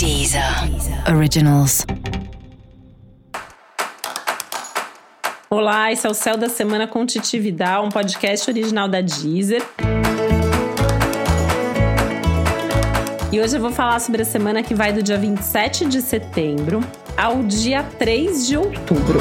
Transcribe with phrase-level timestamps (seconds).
[0.00, 0.42] Deezer
[1.14, 1.84] Originals.
[5.50, 9.62] Olá, esse é o Céu da Semana com Titividade, um podcast original da Deezer.
[13.30, 16.80] E hoje eu vou falar sobre a semana que vai do dia 27 de setembro
[17.14, 19.20] ao dia 3 de outubro.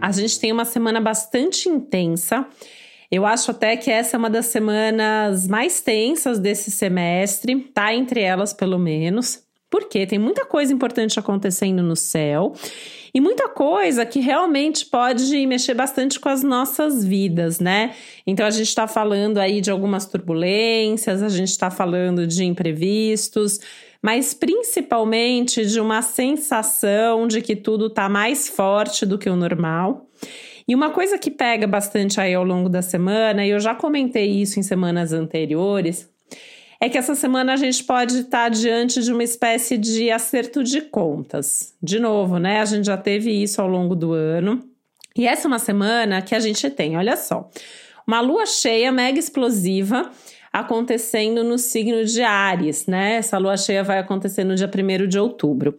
[0.00, 2.46] A gente tem uma semana bastante intensa.
[3.12, 8.22] Eu acho até que essa é uma das semanas mais tensas desse semestre, tá entre
[8.22, 12.54] elas pelo menos, porque tem muita coisa importante acontecendo no céu
[13.12, 17.94] e muita coisa que realmente pode mexer bastante com as nossas vidas, né?
[18.26, 23.60] Então a gente está falando aí de algumas turbulências, a gente está falando de imprevistos,
[24.00, 30.08] mas principalmente de uma sensação de que tudo está mais forte do que o normal.
[30.66, 34.30] E uma coisa que pega bastante aí ao longo da semana, e eu já comentei
[34.30, 36.08] isso em semanas anteriores,
[36.80, 40.80] é que essa semana a gente pode estar diante de uma espécie de acerto de
[40.80, 41.74] contas.
[41.80, 42.60] De novo, né?
[42.60, 44.60] A gente já teve isso ao longo do ano.
[45.16, 47.48] E essa é uma semana que a gente tem, olha só,
[48.06, 50.10] uma lua cheia mega explosiva
[50.52, 53.14] acontecendo no signo de Ares, né?
[53.14, 55.78] Essa lua cheia vai acontecer no dia 1 de outubro.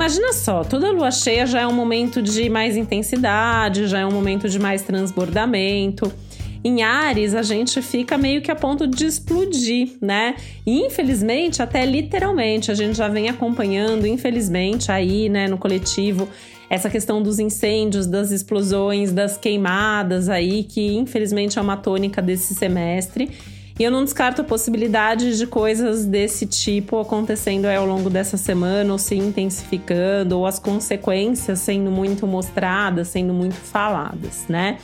[0.00, 4.10] Imagina só, toda lua cheia já é um momento de mais intensidade, já é um
[4.10, 6.10] momento de mais transbordamento.
[6.64, 10.36] Em Ares, a gente fica meio que a ponto de explodir, né?
[10.66, 16.26] E infelizmente, até literalmente, a gente já vem acompanhando, infelizmente, aí, né, no coletivo,
[16.70, 22.54] essa questão dos incêndios, das explosões, das queimadas aí, que infelizmente é uma tônica desse
[22.54, 23.28] semestre.
[23.80, 28.92] E eu não descarto a possibilidade de coisas desse tipo acontecendo ao longo dessa semana,
[28.92, 34.76] ou se intensificando, ou as consequências sendo muito mostradas, sendo muito faladas, né?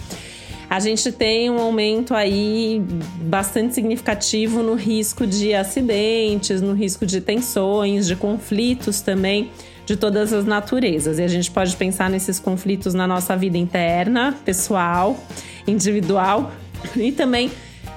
[0.70, 2.82] A gente tem um aumento aí
[3.20, 9.50] bastante significativo no risco de acidentes, no risco de tensões, de conflitos também
[9.84, 11.18] de todas as naturezas.
[11.18, 15.22] E a gente pode pensar nesses conflitos na nossa vida interna, pessoal,
[15.66, 16.50] individual
[16.96, 17.50] e também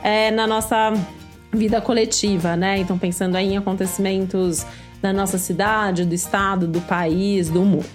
[0.03, 0.93] é, na nossa
[1.51, 2.77] vida coletiva, né?
[2.77, 4.65] Então, pensando aí em acontecimentos
[5.01, 7.85] da nossa cidade, do estado, do país, do mundo.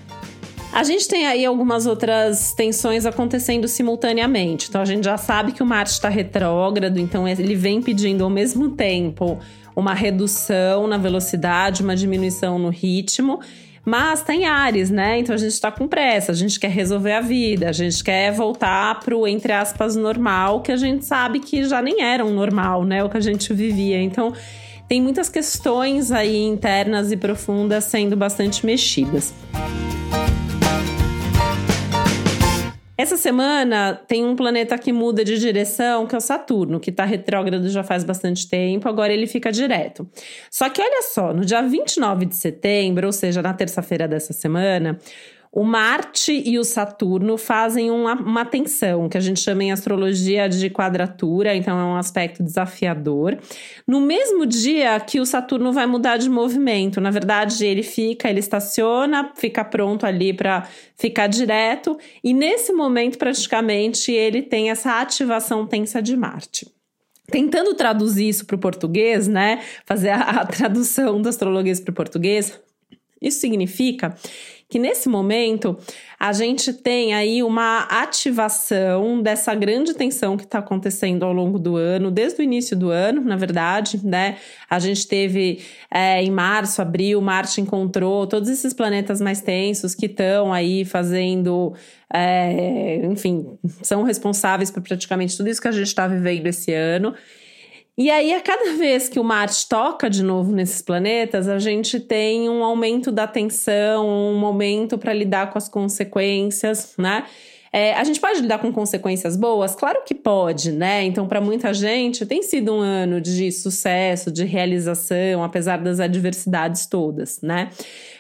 [0.73, 4.69] A gente tem aí algumas outras tensões acontecendo simultaneamente.
[4.69, 8.31] Então, a gente já sabe que o Marte está retrógrado, então ele vem pedindo ao
[8.31, 9.39] mesmo tempo
[9.77, 13.41] uma redução na velocidade, uma diminuição no ritmo
[13.85, 15.19] mas tem Ares, né?
[15.19, 18.33] Então a gente tá com pressa, a gente quer resolver a vida, a gente quer
[18.33, 22.85] voltar pro, entre aspas, normal, que a gente sabe que já nem era um normal,
[22.85, 23.05] né?
[23.05, 24.01] O que a gente vivia.
[24.01, 24.33] Então
[24.89, 29.33] tem muitas questões aí internas e profundas sendo bastante mexidas.
[33.05, 37.05] Essa semana tem um planeta que muda de direção, que é o Saturno, que está
[37.05, 40.09] retrógrado já faz bastante tempo, agora ele fica direto.
[40.51, 44.99] Só que olha só, no dia 29 de setembro, ou seja, na terça-feira dessa semana,
[45.57, 50.49] o Marte e o Saturno fazem uma, uma tensão, que a gente chama em astrologia
[50.49, 53.39] de quadratura, então é um aspecto desafiador.
[53.87, 58.41] No mesmo dia que o Saturno vai mudar de movimento, na verdade, ele fica, ele
[58.41, 60.67] estaciona, fica pronto ali para
[60.97, 66.67] ficar direto, e nesse momento, praticamente, ele tem essa ativação tensa de Marte.
[67.31, 69.61] Tentando traduzir isso para o português, né?
[69.87, 72.61] Fazer a, a tradução do astrologuês para o português,
[73.23, 74.15] isso significa
[74.69, 75.77] que nesse momento
[76.19, 81.77] a gente tem aí uma ativação dessa grande tensão que está acontecendo ao longo do
[81.77, 84.37] ano, desde o início do ano, na verdade, né?
[84.69, 85.61] A gente teve
[85.91, 91.75] é, em março, abril, Marte encontrou todos esses planetas mais tensos que estão aí fazendo.
[92.13, 93.47] É, enfim,
[93.83, 97.15] são responsáveis por praticamente tudo isso que a gente está vivendo esse ano.
[97.97, 102.01] E aí, a cada vez que o Marte toca de novo nesses planetas, a gente
[102.01, 107.25] tem um aumento da tensão, um momento para lidar com as consequências, né?
[107.73, 109.75] É, a gente pode lidar com consequências boas?
[109.75, 111.03] Claro que pode, né?
[111.03, 116.87] Então, para muita gente, tem sido um ano de sucesso, de realização, apesar das adversidades
[116.87, 117.71] todas, né?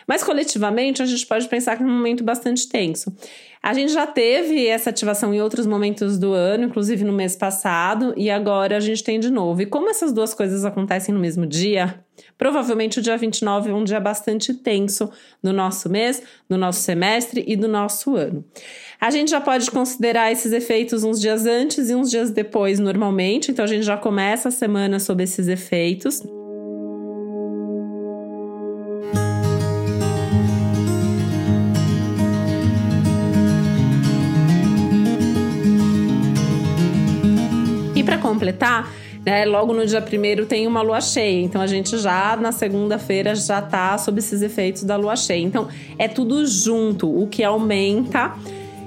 [0.08, 3.14] Mas coletivamente, a gente pode pensar que é um momento bastante tenso.
[3.64, 8.12] A gente já teve essa ativação em outros momentos do ano, inclusive no mês passado,
[8.14, 9.62] e agora a gente tem de novo.
[9.62, 12.04] E como essas duas coisas acontecem no mesmo dia,
[12.36, 15.10] provavelmente o dia 29 é um dia bastante tenso
[15.42, 18.44] no nosso mês, no nosso semestre e do nosso ano.
[19.00, 23.50] A gente já pode considerar esses efeitos uns dias antes e uns dias depois, normalmente,
[23.50, 26.22] então a gente já começa a semana sob esses efeitos.
[38.18, 38.92] Completar,
[39.24, 41.42] né, logo no dia primeiro tem uma lua cheia.
[41.42, 45.42] Então a gente já na segunda-feira já tá sob esses efeitos da lua cheia.
[45.42, 45.68] Então
[45.98, 48.34] é tudo junto, o que aumenta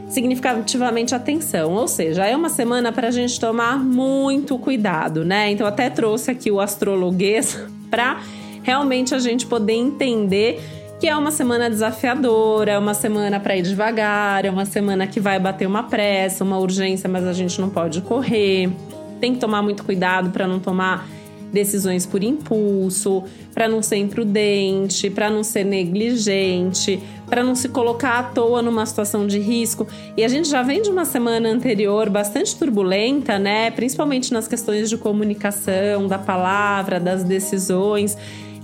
[0.07, 1.73] significativamente a tensão.
[1.73, 5.51] Ou seja, é uma semana para a gente tomar muito cuidado, né?
[5.51, 7.59] Então até trouxe aqui o astrologuês
[7.89, 8.21] para
[8.63, 10.61] realmente a gente poder entender
[10.99, 15.19] que é uma semana desafiadora, é uma semana para ir devagar, é uma semana que
[15.19, 18.71] vai bater uma pressa, uma urgência, mas a gente não pode correr.
[19.19, 21.07] Tem que tomar muito cuidado para não tomar
[21.51, 23.23] decisões por impulso,
[23.53, 28.85] para não ser imprudente, para não ser negligente, para não se colocar à toa numa
[28.85, 29.87] situação de risco.
[30.15, 33.71] E a gente já vem de uma semana anterior bastante turbulenta, né?
[33.71, 38.17] Principalmente nas questões de comunicação, da palavra, das decisões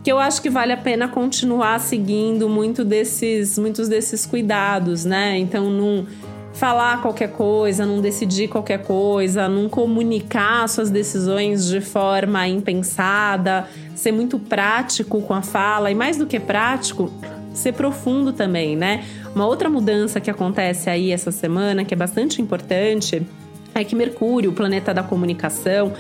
[0.04, 5.40] que eu acho que vale a pena continuar seguindo muito desses, muitos desses cuidados, né?
[5.40, 6.06] Então, não
[6.54, 14.12] falar qualquer coisa, não decidir qualquer coisa, não comunicar suas decisões de forma impensada, ser
[14.12, 17.12] muito prático com a fala e mais do que prático,
[17.54, 19.04] ser profundo também, né?
[19.36, 23.26] Uma outra mudança que acontece aí essa semana, que é bastante importante,
[23.74, 25.94] é que Mercúrio, o planeta da comunicação,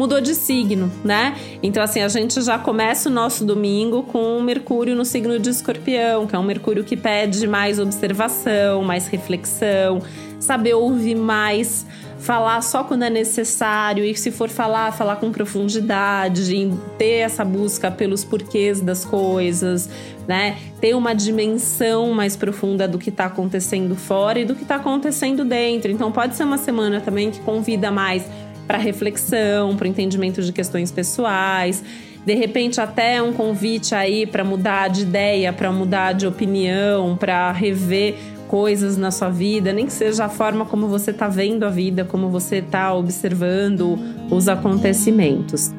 [0.00, 1.36] mudou de signo, né?
[1.62, 5.50] Então, assim, a gente já começa o nosso domingo com o Mercúrio no signo de
[5.50, 10.00] Escorpião, que é um Mercúrio que pede mais observação, mais reflexão,
[10.38, 11.84] saber ouvir mais,
[12.18, 16.50] falar só quando é necessário e se for falar, falar com profundidade,
[16.96, 19.90] ter essa busca pelos porquês das coisas,
[20.26, 20.56] né?
[20.80, 25.44] Ter uma dimensão mais profunda do que está acontecendo fora e do que está acontecendo
[25.44, 25.90] dentro.
[25.90, 28.24] Então pode ser uma semana também que convida mais
[28.70, 31.82] para reflexão, para entendimento de questões pessoais.
[32.24, 37.50] De repente, até um convite aí para mudar de ideia, para mudar de opinião, para
[37.50, 38.14] rever
[38.46, 42.04] coisas na sua vida, nem que seja a forma como você está vendo a vida,
[42.04, 43.98] como você está observando
[44.30, 45.72] os acontecimentos.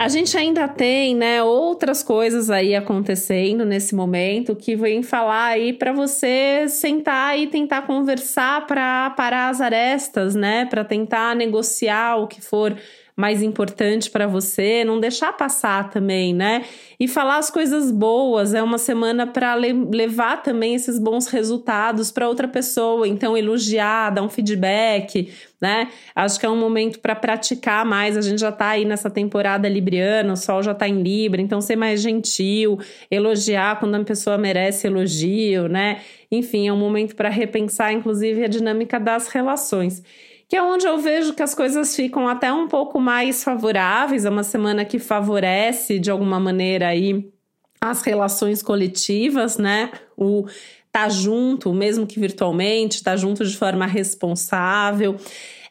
[0.00, 5.74] A gente ainda tem, né, outras coisas aí acontecendo nesse momento que vem falar aí
[5.74, 12.26] para você sentar e tentar conversar para parar as arestas, né, para tentar negociar o
[12.26, 12.74] que for
[13.16, 16.64] mais importante para você, não deixar passar também, né?
[16.98, 22.10] E falar as coisas boas, é uma semana para le levar também esses bons resultados
[22.10, 25.88] para outra pessoa, então elogiar, dar um feedback, né?
[26.14, 28.16] Acho que é um momento para praticar mais.
[28.16, 31.60] A gente já está aí nessa temporada libriana, o sol já está em Libra, então
[31.60, 32.78] ser mais gentil,
[33.10, 36.00] elogiar quando a pessoa merece elogio, né?
[36.30, 40.02] Enfim, é um momento para repensar, inclusive, a dinâmica das relações
[40.50, 44.30] que é onde eu vejo que as coisas ficam até um pouco mais favoráveis, é
[44.30, 47.32] uma semana que favorece de alguma maneira aí
[47.80, 49.92] as relações coletivas, né?
[50.16, 50.44] O
[50.90, 55.16] tá junto, mesmo que virtualmente, tá junto de forma responsável.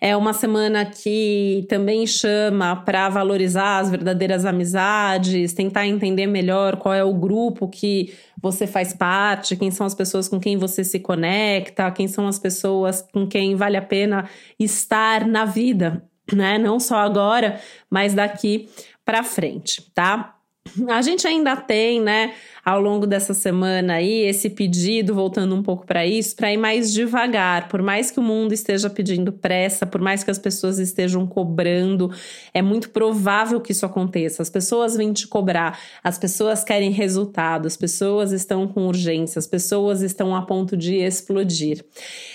[0.01, 6.93] É uma semana que também chama para valorizar as verdadeiras amizades, tentar entender melhor qual
[6.93, 11.01] é o grupo que você faz parte, quem são as pessoas com quem você se
[11.01, 16.57] conecta, quem são as pessoas com quem vale a pena estar na vida, né?
[16.57, 17.59] Não só agora,
[17.89, 18.69] mas daqui
[19.03, 20.38] para frente, tá?
[20.87, 22.33] A gente ainda tem, né,
[22.63, 26.93] ao longo dessa semana aí, esse pedido, voltando um pouco para isso, para ir mais
[26.93, 27.67] devagar.
[27.67, 32.11] Por mais que o mundo esteja pedindo pressa, por mais que as pessoas estejam cobrando,
[32.53, 34.43] é muito provável que isso aconteça.
[34.43, 39.47] As pessoas vêm te cobrar, as pessoas querem resultado, as pessoas estão com urgência, as
[39.47, 41.83] pessoas estão a ponto de explodir.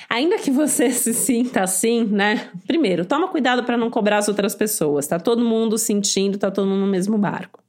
[0.08, 2.50] Ainda que você se sinta assim, né?
[2.66, 5.06] Primeiro, toma cuidado para não cobrar as outras pessoas.
[5.06, 7.62] Tá todo mundo sentindo, tá todo mundo no mesmo barco.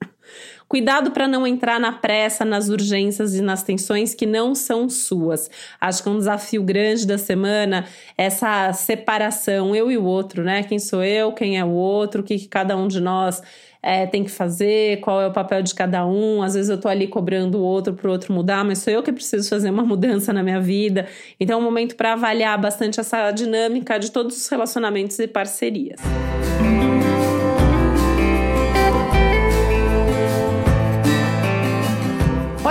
[0.67, 5.49] Cuidado para não entrar na pressa, nas urgências e nas tensões que não são suas.
[5.79, 7.85] Acho que é um desafio grande da semana
[8.17, 10.63] essa separação, eu e o outro, né?
[10.63, 13.43] Quem sou eu, quem é o outro, o que, que cada um de nós
[13.85, 16.41] é, tem que fazer, qual é o papel de cada um.
[16.41, 19.03] Às vezes eu tô ali cobrando o outro para o outro mudar, mas sou eu
[19.03, 21.07] que preciso fazer uma mudança na minha vida.
[21.39, 26.01] Então é um momento para avaliar bastante essa dinâmica de todos os relacionamentos e parcerias.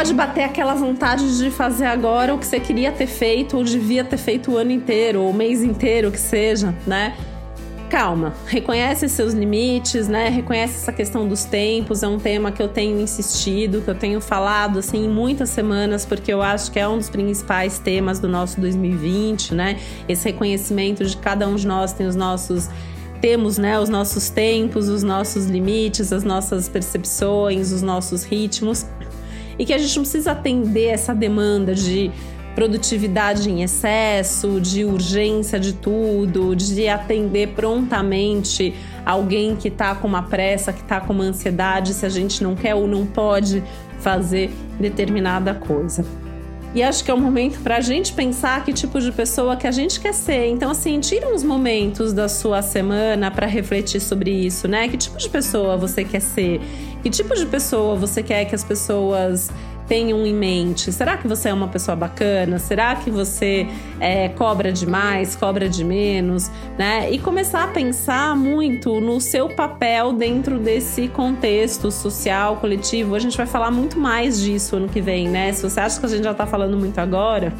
[0.04, 4.04] Pode bater aquela vontade de fazer agora o que você queria ter feito ou devia
[4.04, 7.16] ter feito o ano inteiro ou o mês inteiro que seja, né?
[7.88, 10.28] Calma, reconhece seus limites, né?
[10.28, 14.20] Reconhece essa questão dos tempos, é um tema que eu tenho insistido, que eu tenho
[14.20, 18.61] falado assim muitas semanas, porque eu acho que é um dos principais temas do nosso
[18.61, 19.78] 2020, né?
[20.06, 22.68] Esse reconhecimento de cada um de nós tem os nossos
[23.25, 28.84] temos né, os nossos tempos, os nossos limites, as nossas percepções, os nossos ritmos
[29.58, 32.11] e que a gente não precisa atender essa demanda de
[32.54, 40.23] produtividade em excesso, de urgência de tudo, de atender prontamente alguém que está com uma
[40.23, 43.62] pressa, que está com uma ansiedade, se a gente não quer ou não pode
[43.99, 46.04] fazer determinada coisa.
[46.75, 49.64] E acho que é um momento para a gente pensar que tipo de pessoa que
[49.64, 50.49] a gente quer ser.
[50.49, 54.88] Então, assim, tira uns momentos da sua semana para refletir sobre isso, né?
[54.88, 56.61] Que tipo de pessoa você quer ser?
[57.04, 59.50] Que tipo de pessoa você quer que as pessoas
[59.87, 60.90] tenham em mente?
[60.90, 62.58] Será que você é uma pessoa bacana?
[62.58, 63.68] Será que você
[64.00, 66.50] é, cobra demais, cobra de menos?
[66.78, 67.11] Né?
[67.11, 73.14] E começar a pensar muito no seu papel dentro desse contexto social, coletivo.
[73.14, 75.52] A gente vai falar muito mais disso ano que vem, né?
[75.52, 77.52] Se você acha que a gente já está falando muito agora.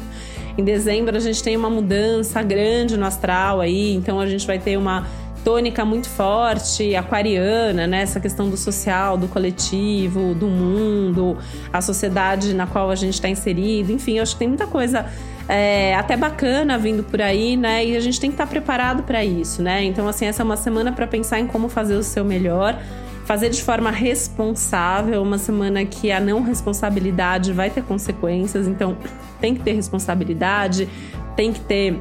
[0.57, 4.57] Em dezembro a gente tem uma mudança grande no astral aí, então a gente vai
[4.57, 5.05] ter uma
[5.45, 8.01] tônica muito forte, aquariana, né?
[8.01, 11.37] Essa questão do social, do coletivo, do mundo,
[11.71, 13.91] a sociedade na qual a gente está inserido.
[13.91, 15.05] Enfim, eu acho que tem muita coisa
[15.47, 17.85] é, até bacana vindo por aí, né?
[17.85, 19.83] E a gente tem que estar tá preparado para isso, né?
[19.83, 22.81] Então, assim, essa é uma semana para pensar em como fazer o seu melhor.
[23.25, 28.97] Fazer de forma responsável, uma semana que a não responsabilidade vai ter consequências, então
[29.39, 30.87] tem que ter responsabilidade,
[31.35, 31.99] tem que ter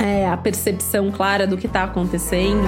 [0.00, 2.64] é, a percepção clara do que está acontecendo.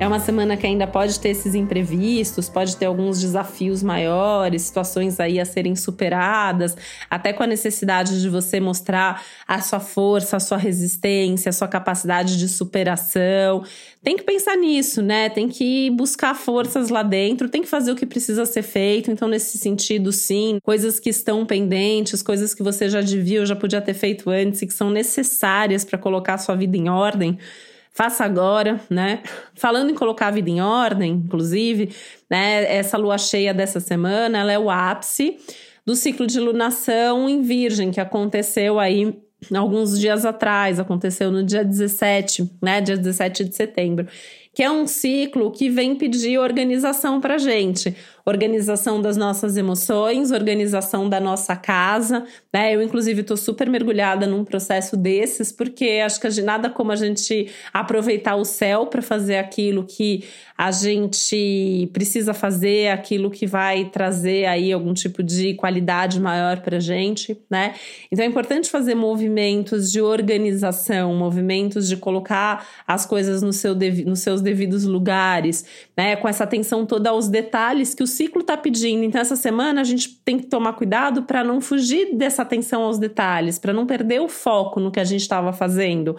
[0.00, 5.20] É uma semana que ainda pode ter esses imprevistos, pode ter alguns desafios maiores, situações
[5.20, 6.74] aí a serem superadas,
[7.10, 11.68] até com a necessidade de você mostrar a sua força, a sua resistência, a sua
[11.68, 13.62] capacidade de superação.
[14.02, 15.28] Tem que pensar nisso, né?
[15.28, 19.10] Tem que buscar forças lá dentro, tem que fazer o que precisa ser feito.
[19.10, 23.54] Então, nesse sentido, sim, coisas que estão pendentes, coisas que você já devia ou já
[23.54, 27.38] podia ter feito antes e que são necessárias para colocar a sua vida em ordem
[27.92, 29.22] faça agora, né?
[29.54, 31.94] Falando em colocar a vida em ordem, inclusive,
[32.30, 32.74] né?
[32.74, 35.38] Essa lua cheia dessa semana, ela é o ápice
[35.84, 39.18] do ciclo de lunação em Virgem, que aconteceu aí
[39.54, 42.80] alguns dias atrás, aconteceu no dia 17, né?
[42.80, 44.06] Dia 17 de setembro
[44.52, 47.94] que é um ciclo que vem pedir organização para gente
[48.24, 52.74] organização das nossas emoções, organização da nossa casa, né?
[52.74, 57.50] Eu, inclusive, estou super mergulhada num processo desses, porque acho que nada como a gente
[57.72, 60.24] aproveitar o céu para fazer aquilo que
[60.56, 66.78] a gente precisa fazer, aquilo que vai trazer aí algum tipo de qualidade maior para
[66.78, 67.74] gente, né?
[68.12, 73.74] Então é importante fazer movimentos de organização, movimentos de colocar as coisas no seu
[74.04, 75.64] nos seus devidos lugares,
[75.96, 76.16] né?
[76.16, 79.02] Com essa atenção toda aos detalhes que o ciclo está pedindo.
[79.02, 82.98] Então, essa semana a gente tem que tomar cuidado para não fugir dessa atenção aos
[82.98, 86.14] detalhes, para não perder o foco no que a gente estava fazendo,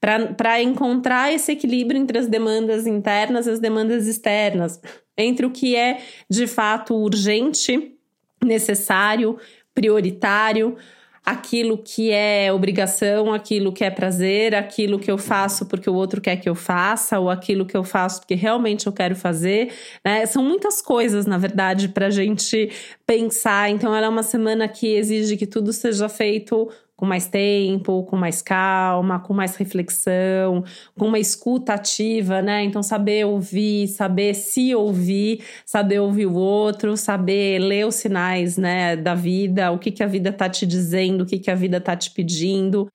[0.00, 4.80] para encontrar esse equilíbrio entre as demandas internas e as demandas externas,
[5.18, 7.94] entre o que é de fato urgente,
[8.42, 9.38] necessário,
[9.74, 10.76] prioritário
[11.24, 16.20] aquilo que é obrigação, aquilo que é prazer, aquilo que eu faço porque o outro
[16.20, 19.72] quer que eu faça, ou aquilo que eu faço porque realmente eu quero fazer.
[20.04, 20.26] Né?
[20.26, 22.70] São muitas coisas, na verdade, para a gente
[23.06, 23.70] pensar.
[23.70, 26.68] Então, ela é uma semana que exige que tudo seja feito
[27.02, 30.62] com mais tempo, com mais calma, com mais reflexão,
[30.96, 32.62] com uma escuta ativa, né?
[32.62, 38.94] Então, saber ouvir, saber se ouvir, saber ouvir o outro, saber ler os sinais, né,
[38.94, 41.80] da vida, o que, que a vida tá te dizendo, o que, que a vida
[41.80, 42.88] tá te pedindo.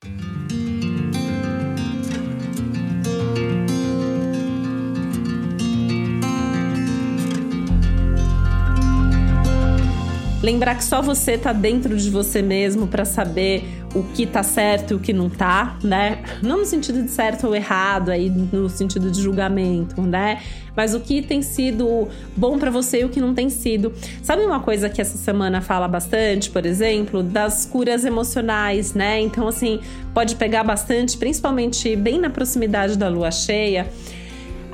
[10.42, 14.92] Lembrar que só você tá dentro de você mesmo para saber o que tá certo
[14.92, 16.24] e o que não tá, né?
[16.42, 20.42] Não no sentido de certo ou errado, aí no sentido de julgamento, né?
[20.76, 23.92] Mas o que tem sido bom para você e o que não tem sido.
[24.22, 29.20] Sabe uma coisa que essa semana fala bastante, por exemplo, das curas emocionais, né?
[29.20, 29.80] Então, assim,
[30.14, 33.88] pode pegar bastante, principalmente bem na proximidade da lua cheia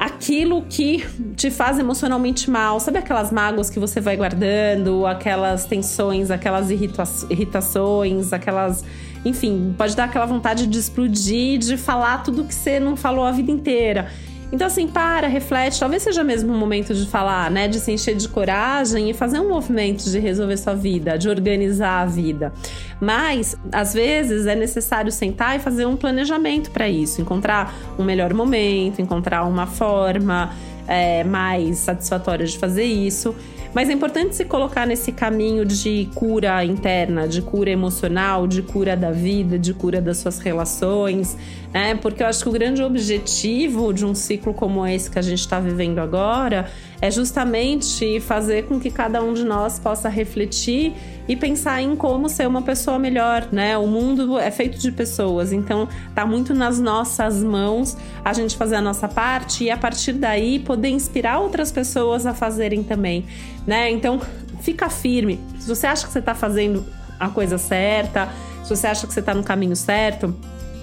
[0.03, 2.79] aquilo que te faz emocionalmente mal.
[2.79, 8.83] Sabe aquelas mágoas que você vai guardando, aquelas tensões, aquelas irrita irritações, aquelas.
[9.25, 13.31] Enfim, pode dar aquela vontade de explodir, de falar tudo que você não falou a
[13.31, 14.09] vida inteira.
[14.53, 15.79] Então, assim, para, reflete.
[15.79, 17.67] Talvez seja mesmo o momento de falar, né?
[17.67, 22.01] De se encher de coragem e fazer um movimento de resolver sua vida, de organizar
[22.01, 22.53] a vida.
[23.01, 28.31] Mas, às vezes, é necessário sentar e fazer um planejamento para isso, encontrar um melhor
[28.31, 30.53] momento, encontrar uma forma
[30.87, 33.35] é, mais satisfatória de fazer isso.
[33.73, 38.95] Mas é importante se colocar nesse caminho de cura interna, de cura emocional, de cura
[38.95, 41.35] da vida, de cura das suas relações,
[41.73, 41.95] né?
[41.95, 45.39] Porque eu acho que o grande objetivo de um ciclo como esse que a gente
[45.39, 46.69] está vivendo agora
[47.03, 50.93] é justamente fazer com que cada um de nós possa refletir
[51.27, 53.77] e pensar em como ser uma pessoa melhor, né?
[53.77, 58.77] O mundo é feito de pessoas, então tá muito nas nossas mãos a gente fazer
[58.77, 63.25] a nossa parte e a partir daí poder inspirar outras pessoas a fazerem também,
[63.67, 63.91] né?
[63.91, 64.21] Então,
[64.61, 65.41] fica firme.
[65.59, 66.85] Se você acha que você tá fazendo
[67.19, 68.29] a coisa certa,
[68.63, 70.33] se você acha que você tá no caminho certo,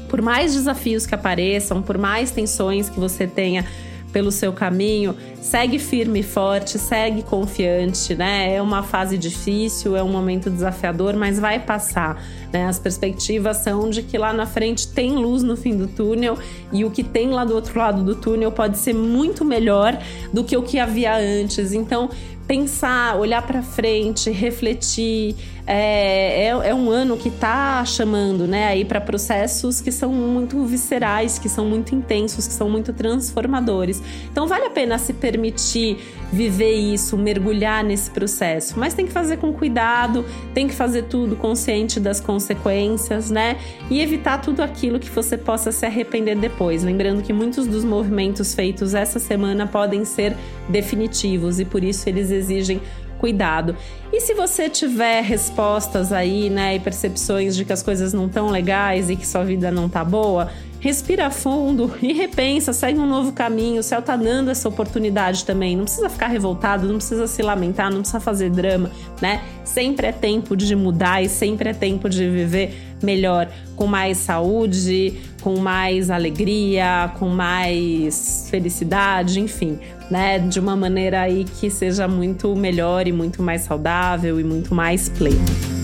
[0.07, 3.65] por mais desafios que apareçam, por mais tensões que você tenha
[4.13, 8.55] pelo seu caminho, segue firme e forte, segue confiante, né?
[8.55, 12.67] É uma fase difícil, é um momento desafiador, mas vai passar, né?
[12.67, 16.39] As perspectivas são de que lá na frente tem luz no fim do túnel
[16.73, 19.99] e o que tem lá do outro lado do túnel pode ser muito melhor
[20.33, 21.73] do que o que havia antes.
[21.73, 22.11] Então,
[22.51, 25.37] pensar, olhar para frente, refletir.
[25.67, 30.65] É, é, é, um ano que está chamando, né, aí para processos que são muito
[30.65, 34.03] viscerais, que são muito intensos, que são muito transformadores.
[34.31, 35.99] Então vale a pena se permitir
[36.33, 40.25] viver isso, mergulhar nesse processo, mas tem que fazer com cuidado,
[40.55, 43.57] tem que fazer tudo consciente das consequências, né?
[43.91, 46.83] E evitar tudo aquilo que você possa se arrepender depois.
[46.83, 50.37] Lembrando que muitos dos movimentos feitos essa semana podem ser
[50.69, 52.81] definitivos e por isso eles exigem
[53.21, 53.77] cuidado.
[54.13, 58.49] E se você tiver respostas aí, né, e percepções de que as coisas não estão
[58.49, 60.51] legais e que sua vida não tá boa,
[60.81, 63.81] respira fundo e repensa, segue um novo caminho.
[63.81, 65.77] O céu tá dando essa oportunidade também.
[65.77, 69.43] Não precisa ficar revoltado, não precisa se lamentar, não precisa fazer drama, né?
[69.65, 75.21] Sempre é tempo de mudar e sempre é tempo de viver melhor, com mais saúde,
[75.41, 79.79] com mais alegria, com mais felicidade, enfim,
[80.11, 80.39] né?
[80.39, 85.09] De uma maneira aí que seja muito melhor e muito mais saudável e muito mais
[85.09, 85.80] pleno.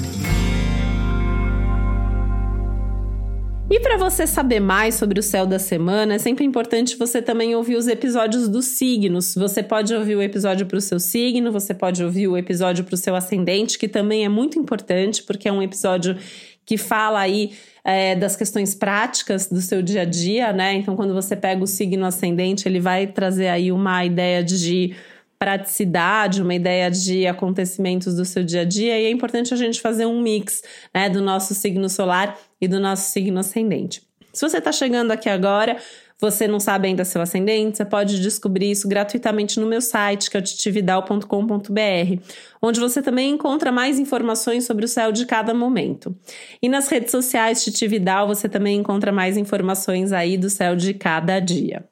[4.10, 7.88] Você saber mais sobre o céu da semana, é sempre importante você também ouvir os
[7.88, 9.34] episódios dos signos.
[9.34, 12.94] Você pode ouvir o episódio para o seu signo, você pode ouvir o episódio para
[12.94, 16.16] o seu ascendente, que também é muito importante, porque é um episódio
[16.64, 17.52] que fala aí
[17.84, 20.74] é, das questões práticas do seu dia a dia, né?
[20.74, 24.94] Então, quando você pega o signo ascendente, ele vai trazer aí uma ideia de
[25.38, 29.80] praticidade, uma ideia de acontecimentos do seu dia a dia, e é importante a gente
[29.80, 30.62] fazer um mix
[30.94, 34.02] né, do nosso signo solar e do nosso signo ascendente.
[34.32, 35.78] Se você está chegando aqui agora,
[36.20, 40.36] você não sabe ainda seu ascendente, você pode descobrir isso gratuitamente no meu site, que
[40.36, 42.22] é o titividal.com.br,
[42.60, 46.16] onde você também encontra mais informações sobre o céu de cada momento.
[46.62, 51.38] E nas redes sociais Titividal você também encontra mais informações aí do céu de cada
[51.38, 51.84] dia.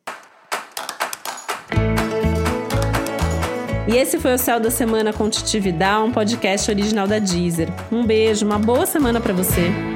[3.87, 7.69] E esse foi o Céu da Semana com Titi Vidal, um podcast original da Deezer.
[7.93, 9.94] Um beijo, uma boa semana para você.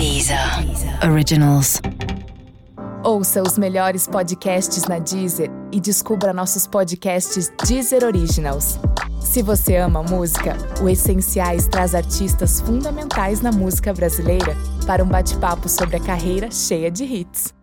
[0.00, 0.38] Deezer.
[1.04, 1.78] Originals.
[3.04, 8.78] Ouça os melhores podcasts na Deezer e descubra nossos podcasts Deezer Originals.
[9.20, 15.68] Se você ama música, o Essenciais traz artistas fundamentais na música brasileira para um bate-papo
[15.68, 17.59] sobre a carreira cheia de hits.